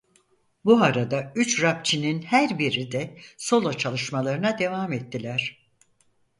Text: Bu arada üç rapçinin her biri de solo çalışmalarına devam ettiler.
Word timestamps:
Bu 0.65 0.81
arada 0.83 1.31
üç 1.35 1.61
rapçinin 1.61 2.21
her 2.21 2.59
biri 2.59 2.91
de 2.91 3.17
solo 3.37 3.73
çalışmalarına 3.73 4.57
devam 4.59 4.93
ettiler. 4.93 5.65